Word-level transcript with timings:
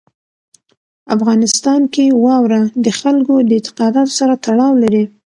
افغانستان 1.15 1.81
کې 1.93 2.05
واوره 2.25 2.61
د 2.85 2.87
خلکو 2.99 3.33
د 3.47 3.49
اعتقاداتو 3.57 4.13
سره 4.19 4.33
تړاو 4.45 4.71
لري. 4.83 5.03